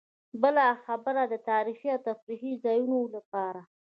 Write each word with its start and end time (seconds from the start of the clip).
بله 0.41 0.65
برخه 1.03 1.23
د 1.31 1.35
تاریخي 1.49 1.87
او 1.95 1.99
تفریحي 2.07 2.53
ځایونو 2.65 2.99
لپاره. 3.15 3.61